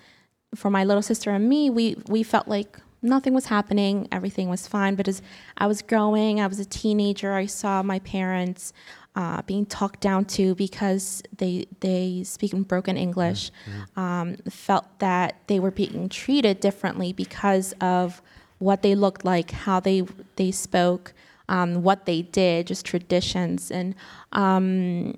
[0.56, 4.68] For my little sister and me, we we felt like nothing was happening, everything was
[4.68, 4.96] fine.
[4.96, 5.22] But as
[5.58, 8.74] I was growing, I was a teenager, I saw my parents
[9.16, 13.52] uh, being talked down to because they they speak in broken English.
[13.96, 18.22] Um, felt that they were being treated differently because of
[18.60, 20.04] what they looked like, how they
[20.36, 21.14] they spoke,
[21.50, 23.96] um, what they did, just traditions, and
[24.32, 25.18] um,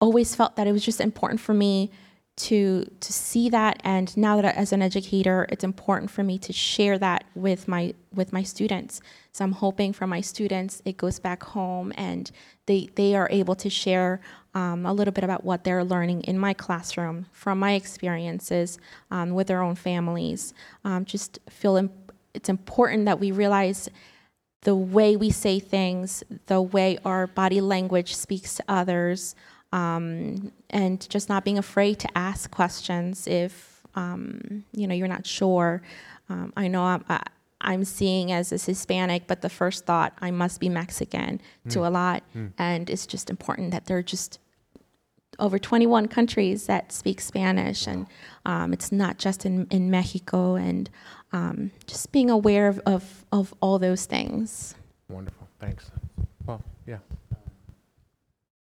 [0.00, 1.90] always felt that it was just important for me
[2.42, 3.80] to to see that.
[3.84, 7.94] And now that as an educator it's important for me to share that with my
[8.14, 9.00] with my students.
[9.32, 12.30] So i'm hoping for my students it goes back home and
[12.66, 14.20] they they are able to share
[14.54, 18.78] um, a little bit about what they're learning in my classroom from my experiences
[19.10, 20.54] um, with their own families.
[20.84, 23.88] Um, just feel imp- it's important that we realize
[24.62, 29.34] the way we say things, the way our body language speaks to others,
[29.72, 35.26] um, and just not being afraid to ask questions if um, you know you're not
[35.26, 35.82] sure.
[36.28, 37.22] Um, I know I'm, I,
[37.60, 41.90] I'm seeing as a Hispanic, but the first thought I must be Mexican to a
[41.90, 42.22] lot,
[42.58, 44.38] and it's just important that there are just
[45.38, 48.06] over 21 countries that speak Spanish, and
[48.44, 50.88] um, it's not just in, in Mexico, and
[51.32, 54.74] um, just being aware of, of, of all those things.
[55.08, 55.48] Wonderful.
[55.58, 55.90] Thanks.
[56.46, 56.62] Well.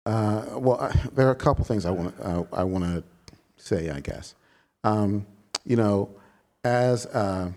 [0.06, 3.04] Uh, well, I, there are a couple things I want uh, I want to
[3.58, 3.90] say.
[3.90, 4.36] I guess,
[4.84, 5.26] um,
[5.66, 6.10] you know,
[6.64, 7.54] as a,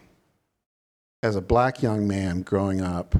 [1.23, 3.15] as a black young man growing up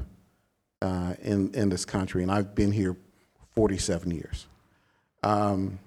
[0.81, 2.95] uh, in in this country, and I've been here
[3.55, 4.47] 47 years.
[5.23, 5.79] Um,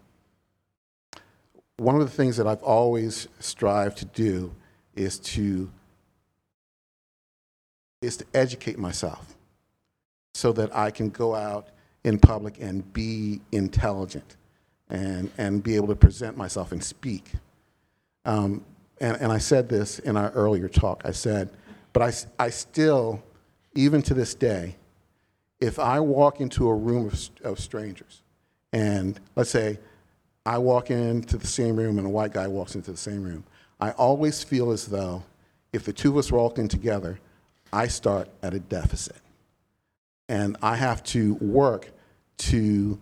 [1.76, 4.54] one of the things that I've always strived to do
[4.94, 5.70] is to
[8.00, 9.34] is to educate myself
[10.34, 11.68] so that I can go out
[12.06, 14.36] in public and be intelligent
[14.88, 17.32] and, and be able to present myself and speak.
[18.24, 18.64] Um,
[19.00, 21.02] and, and I said this in our earlier talk.
[21.04, 21.50] I said,
[21.92, 23.22] but I, I still,
[23.74, 24.76] even to this day,
[25.60, 28.22] if I walk into a room of, of strangers,
[28.72, 29.78] and let's say
[30.44, 33.42] I walk into the same room and a white guy walks into the same room,
[33.80, 35.24] I always feel as though
[35.72, 37.18] if the two of us walk in together,
[37.72, 39.16] I start at a deficit
[40.28, 41.90] and I have to work
[42.38, 42.98] to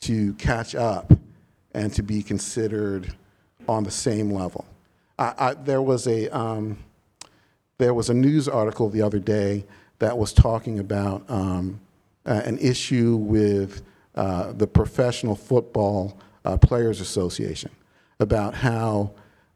[0.00, 1.12] to catch up
[1.72, 3.14] and to be considered
[3.66, 4.66] on the same level.
[5.18, 6.78] I, I, there was a um,
[7.78, 9.64] there was a news article the other day
[9.98, 11.80] that was talking about um,
[12.26, 13.82] uh, an issue with
[14.14, 17.70] uh, the Professional Football uh, Players Association
[18.20, 19.10] about how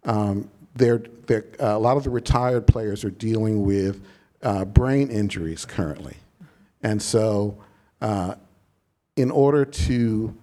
[0.05, 4.03] um, they're, they're, a lot of the retired players are dealing with
[4.43, 6.17] uh, brain injuries currently.
[6.83, 7.59] And so,
[8.01, 8.35] uh,
[9.19, 10.35] in order to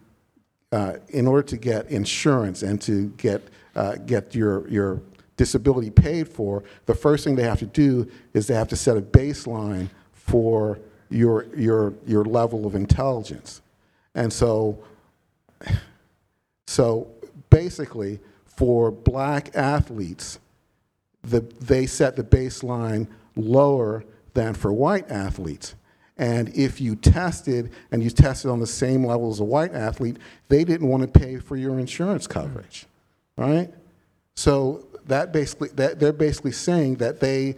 [0.71, 3.41] uh, in order to get insurance and to get
[3.75, 5.01] uh, get your your
[5.37, 8.97] disability paid for, the first thing they have to do is they have to set
[8.97, 13.61] a baseline for your your your level of intelligence.
[14.13, 14.83] And so,
[16.67, 17.07] so
[17.49, 20.39] basically, for black athletes,
[21.23, 25.75] the, they set the baseline lower than for white athletes.
[26.17, 30.17] And if you tested and you tested on the same level as a white athlete,
[30.47, 32.85] they didn't want to pay for your insurance coverage,
[33.37, 33.69] right?
[34.35, 37.55] So that basically, that they're basically saying that they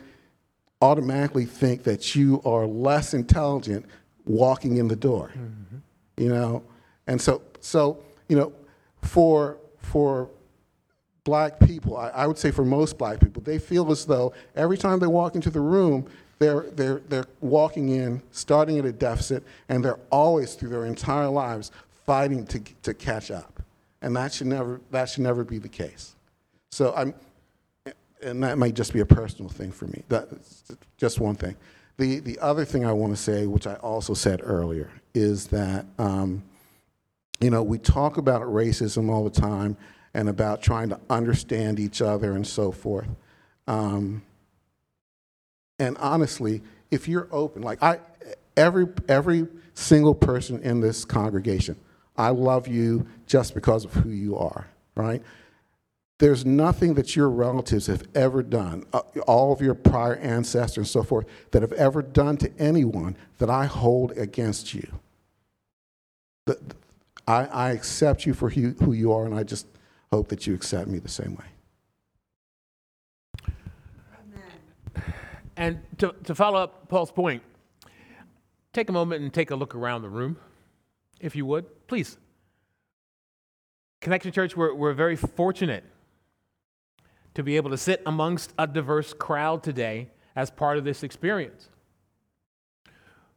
[0.81, 3.85] automatically think that you are less intelligent
[4.25, 5.77] walking in the door, mm-hmm.
[6.17, 6.63] you know?
[7.05, 8.53] And so, so you know,
[9.01, 10.29] for, for
[11.23, 14.77] black people, I, I would say for most black people, they feel as though every
[14.77, 16.07] time they walk into the room,
[16.39, 21.30] they're, they're, they're walking in, starting at a deficit, and they're always, through their entire
[21.30, 21.71] lives,
[22.06, 23.62] fighting to, to catch up.
[24.02, 26.15] And that should never, that should never be the case.
[26.71, 27.13] So I'm,
[28.21, 30.04] and that might just be a personal thing for me.
[30.10, 31.56] That's just one thing.
[31.97, 35.86] The, the other thing I want to say, which I also said earlier, is that,
[35.97, 36.43] um,
[37.39, 39.78] you know, we talk about racism all the time
[40.13, 43.08] and about trying to understand each other and so forth.
[43.67, 44.21] Um,
[45.79, 46.61] and honestly,
[46.91, 47.99] if you're open, like I,
[48.55, 51.77] every every single person in this congregation,
[52.17, 55.21] I love you just because of who you are, right?
[56.19, 60.87] There's nothing that your relatives have ever done, uh, all of your prior ancestors and
[60.87, 64.87] so forth, that have ever done to anyone that I hold against you.
[67.27, 69.67] I, I accept you for who you are, and I just
[70.11, 71.45] hope that you accept me the same way.
[75.57, 77.41] And to, to follow up Paul's point,
[78.73, 80.37] take a moment and take a look around the room,
[81.19, 82.17] if you would, please.
[83.99, 85.83] Connection Church, we're, we're very fortunate
[87.33, 91.69] to be able to sit amongst a diverse crowd today as part of this experience.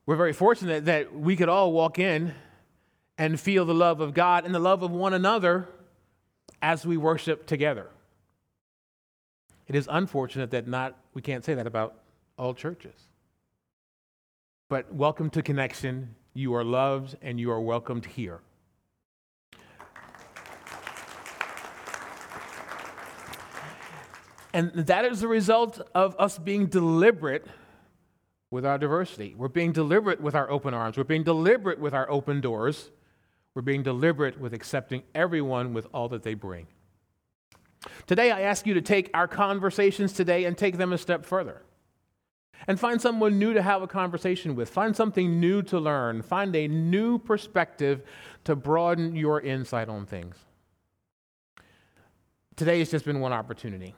[0.05, 2.35] We're very fortunate that we could all walk in
[3.17, 5.69] and feel the love of God and the love of one another
[6.61, 7.87] as we worship together.
[9.69, 11.95] It is unfortunate that not we can't say that about
[12.41, 12.99] all churches.
[14.71, 16.15] But welcome to Connection.
[16.33, 18.41] You are loved and you are welcomed here.
[24.55, 27.47] And that is the result of us being deliberate
[28.51, 29.35] with our diversity.
[29.37, 30.97] We're being deliberate with our open arms.
[30.97, 32.91] We're being deliberate with our open doors.
[33.55, 36.69] We're being deliberate with accepting everyone with all that they bring.
[38.07, 41.65] Today, I ask you to take our conversations today and take them a step further.
[42.67, 44.69] And find someone new to have a conversation with.
[44.69, 46.23] Find something new to learn.
[46.23, 48.03] Find a new perspective
[48.45, 50.37] to broaden your insight on things.
[52.57, 53.95] Today has just been one opportunity.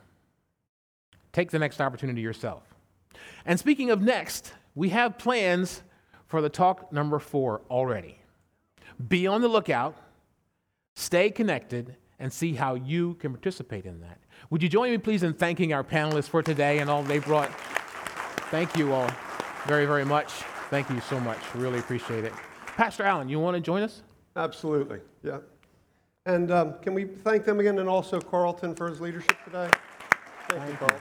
[1.33, 2.63] Take the next opportunity yourself.
[3.45, 5.83] And speaking of next, we have plans
[6.27, 8.19] for the talk number four already.
[9.09, 9.97] Be on the lookout,
[10.95, 14.19] stay connected, and see how you can participate in that.
[14.51, 17.51] Would you join me, please, in thanking our panelists for today and all they brought?
[18.53, 19.11] Thank you all
[19.65, 20.29] very, very much.
[20.69, 21.39] Thank you so much.
[21.55, 22.35] Really appreciate it.
[22.67, 24.03] Pastor Allen, you want to join us?
[24.37, 25.39] Absolutely, yeah.
[26.27, 29.71] And um, can we thank them again and also Carlton for his leadership today?
[30.51, 31.01] Thank, you, Carlton.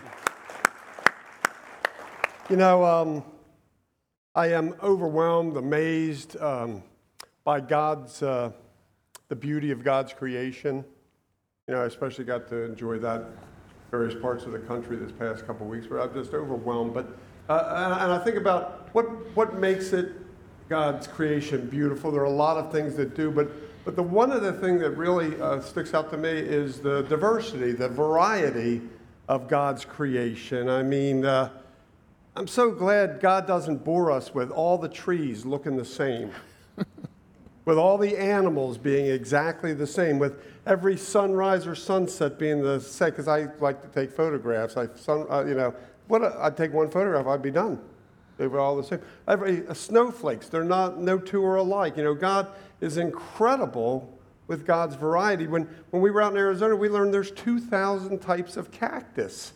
[2.50, 3.24] You know, um,
[4.34, 6.82] I am overwhelmed, amazed um,
[7.44, 8.52] by God's, uh,
[9.28, 10.86] the beauty of God's creation.
[11.68, 13.26] You know, I especially got to enjoy that
[13.92, 16.94] various parts of the country this past couple weeks, but I'm just overwhelmed.
[16.94, 17.08] But
[17.50, 20.14] uh, and I think about what what makes it
[20.70, 22.12] God's creation beautiful.
[22.12, 23.52] There are a lot of things that do, but
[23.84, 27.74] but the one other thing that really uh, sticks out to me is the diversity,
[27.74, 28.82] the variety
[29.28, 30.70] of God's creation.
[30.70, 31.26] I mean.
[31.26, 31.50] Uh,
[32.34, 36.32] I'm so glad God doesn't bore us with all the trees looking the same,
[37.66, 42.80] with all the animals being exactly the same, with every sunrise or sunset being the
[42.80, 43.10] same.
[43.10, 44.78] Because I like to take photographs.
[44.78, 45.74] I, sun, uh, you know,
[46.08, 47.80] what a, I'd take one photograph, I'd be done.
[48.38, 49.02] They were all the same.
[49.28, 51.98] Every uh, snowflakes, they're not no two are alike.
[51.98, 52.48] You know, God
[52.80, 55.48] is incredible with God's variety.
[55.48, 59.54] When when we were out in Arizona, we learned there's 2,000 types of cactus.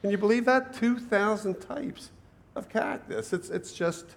[0.00, 0.72] Can you believe that?
[0.72, 2.10] 2,000 types
[2.56, 3.32] of cactus.
[3.32, 4.16] It's, it's just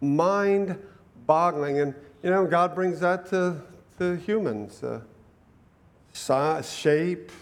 [0.00, 0.78] mind
[1.26, 1.80] boggling.
[1.80, 3.60] And, you know, God brings that to,
[3.98, 7.32] to humans uh, shape,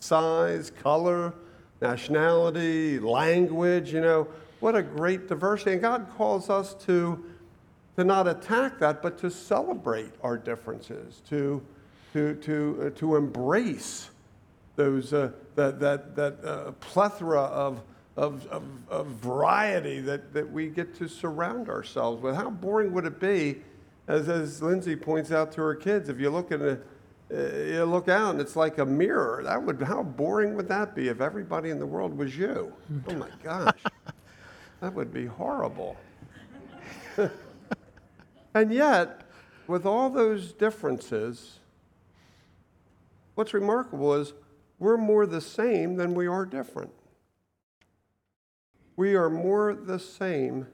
[0.00, 1.32] size, color,
[1.80, 4.28] nationality, language, you know.
[4.60, 5.72] What a great diversity.
[5.72, 7.24] And God calls us to,
[7.96, 11.62] to not attack that, but to celebrate our differences, to,
[12.12, 14.10] to, to, uh, to embrace
[14.76, 17.80] those, uh, that, that, that uh, plethora of,
[18.18, 22.34] of, of, of, variety that, that we get to surround ourselves with.
[22.34, 23.58] How boring would it be,
[24.08, 26.80] as, as Lindsay points out to her kids, if you look at a,
[27.32, 29.42] uh, you look out and it's like a mirror.
[29.44, 32.72] That would how boring would that be if everybody in the world was you?
[33.06, 33.78] Oh my gosh,
[34.80, 35.96] that would be horrible.
[38.54, 39.20] and yet,
[39.68, 41.60] with all those differences,
[43.36, 44.32] what's remarkable is
[44.80, 46.90] we're more the same than we are different.
[48.98, 50.66] We are more the same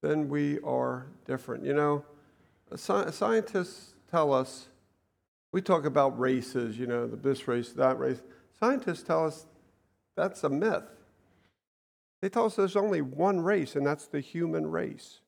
[0.00, 1.64] than we are different.
[1.64, 2.04] You know,
[2.74, 4.66] scientists tell us,
[5.52, 8.20] we talk about races, you know, this race, that race.
[8.58, 9.46] Scientists tell us
[10.16, 10.82] that's a myth.
[12.20, 15.20] They tell us there's only one race, and that's the human race.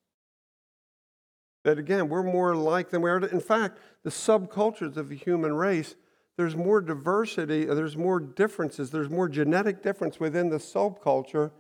[1.63, 3.25] That again, we're more alike than we are.
[3.25, 5.95] In fact, the subcultures of the human race
[6.37, 11.53] there's more diversity, there's more differences, there's more genetic difference within the subculture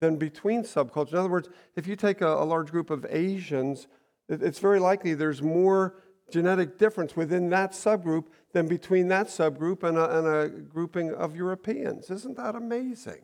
[0.00, 1.12] than between subcultures.
[1.12, 3.88] In other words, if you take a, a large group of Asians,
[4.28, 9.82] it, it's very likely there's more genetic difference within that subgroup than between that subgroup
[9.82, 12.10] and a, and a grouping of Europeans.
[12.10, 13.22] Isn't that amazing?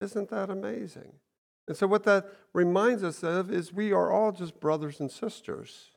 [0.00, 1.12] Isn't that amazing?
[1.68, 5.90] And so, what that reminds us of is we are all just brothers and sisters,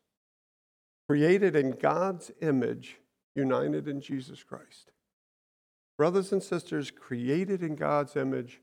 [1.07, 2.97] created in God's image
[3.35, 4.91] united in Jesus Christ.
[5.97, 8.61] Brothers and sisters, created in God's image,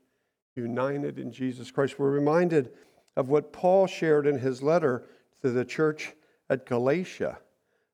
[0.55, 1.99] united in Jesus Christ.
[1.99, 2.71] We're reminded
[3.15, 5.03] of what Paul shared in his letter
[5.41, 6.13] to the church
[6.49, 7.39] at Galatia.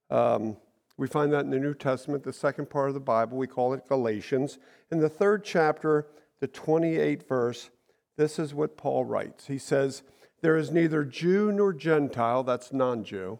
[0.10, 0.58] Um,
[0.97, 3.38] we find that in the New Testament, the second part of the Bible.
[3.38, 4.58] We call it Galatians.
[4.91, 6.08] In the third chapter,
[6.39, 7.70] the 28th verse,
[8.16, 9.47] this is what Paul writes.
[9.47, 10.03] He says,
[10.41, 13.39] There is neither Jew nor Gentile, that's non Jew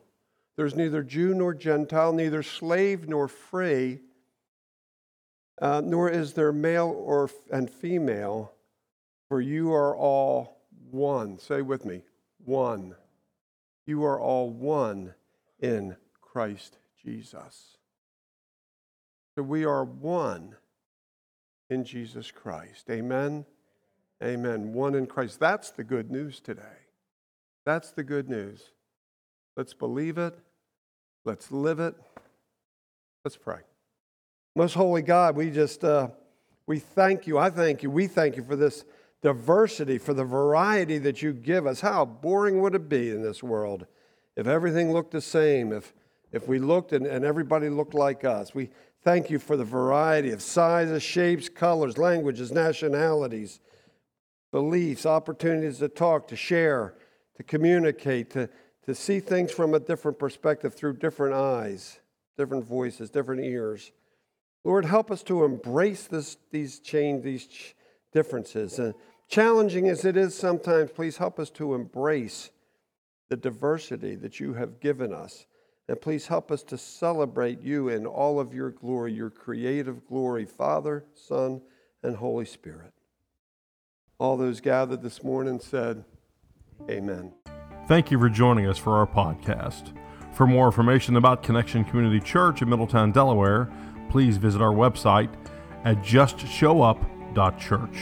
[0.58, 4.00] there's neither Jew nor Gentile, neither slave nor free,
[5.62, 8.52] uh, nor is there male or and female,
[9.30, 10.58] for you are all
[10.92, 11.40] one.
[11.40, 12.04] Say with me,
[12.44, 12.96] one.
[13.86, 15.14] You are all one
[15.60, 17.78] in Christ Jesus.
[19.36, 20.56] So we are one
[21.70, 22.90] in Jesus Christ.
[22.90, 23.46] Amen.
[24.24, 24.74] Amen.
[24.74, 25.40] One in Christ.
[25.40, 26.62] That's the good news today.
[27.66, 28.72] That's the good news.
[29.56, 30.38] Let's believe it
[31.28, 31.94] Let's live it.
[33.26, 33.60] Let's pray.
[34.56, 36.08] Most holy God, we just uh,
[36.66, 37.38] we thank you.
[37.38, 37.92] I thank you.
[37.92, 38.86] We thank you for this
[39.22, 41.82] diversity, for the variety that you give us.
[41.82, 43.86] How boring would it be in this world
[44.36, 45.72] if everything looked the same?
[45.74, 45.94] If
[46.32, 48.54] if we looked and, and everybody looked like us?
[48.54, 48.70] We
[49.04, 53.60] thank you for the variety of sizes, shapes, colors, languages, nationalities,
[54.52, 56.96] beliefs, opportunities to talk, to share,
[57.36, 58.50] to communicate, to,
[58.86, 62.00] to see things from a different perspective through different eyes,
[62.38, 63.92] different voices, different ears.
[64.64, 67.48] Lord, help us to embrace this, these change, these
[68.12, 68.80] differences.
[68.80, 68.94] Uh,
[69.28, 72.52] challenging as it is sometimes, please help us to embrace
[73.30, 75.46] the diversity that you have given us.
[75.90, 80.46] And please help us to celebrate you in all of your glory, your creative glory,
[80.46, 81.62] Father, Son,
[82.04, 82.94] and Holy Spirit.
[84.20, 86.04] All those gathered this morning said,
[86.90, 87.34] Amen.
[87.88, 89.94] Thank you for joining us for our podcast.
[90.34, 93.72] For more information about Connection Community Church in Middletown, Delaware,
[94.10, 95.34] please visit our website
[95.86, 96.04] at
[97.38, 97.98] justshowup.church.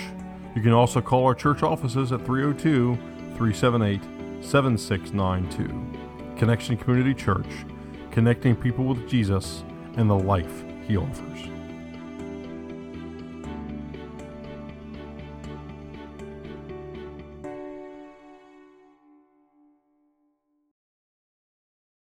[0.55, 2.95] You can also call our church offices at 302
[3.35, 4.01] 378
[4.43, 6.37] 7692.
[6.37, 7.65] Connection Community Church,
[8.11, 9.63] connecting people with Jesus
[9.97, 11.54] and the life he offers.